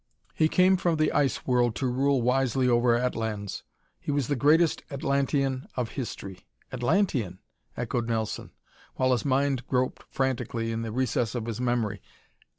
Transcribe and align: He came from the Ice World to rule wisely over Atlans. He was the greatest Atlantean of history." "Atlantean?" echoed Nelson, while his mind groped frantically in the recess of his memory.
He 0.33 0.47
came 0.49 0.77
from 0.77 0.95
the 0.95 1.11
Ice 1.11 1.45
World 1.45 1.75
to 1.75 1.85
rule 1.85 2.23
wisely 2.23 2.67
over 2.67 2.95
Atlans. 2.97 3.61
He 3.99 4.09
was 4.11 4.29
the 4.29 4.35
greatest 4.35 4.81
Atlantean 4.89 5.67
of 5.75 5.89
history." 5.91 6.47
"Atlantean?" 6.73 7.37
echoed 7.77 8.07
Nelson, 8.09 8.51
while 8.95 9.11
his 9.11 9.25
mind 9.25 9.67
groped 9.67 10.01
frantically 10.09 10.71
in 10.71 10.81
the 10.81 10.91
recess 10.91 11.35
of 11.35 11.45
his 11.45 11.61
memory. 11.61 12.01